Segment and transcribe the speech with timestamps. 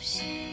[0.00, 0.49] 心。